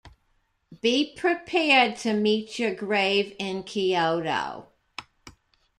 Be 0.81 1.13
prepared 1.15 1.95
to 1.97 2.13
meet 2.15 2.57
your 2.57 2.73
grave 2.73 3.35
in 3.37 3.61
Kyoto. 3.61 4.65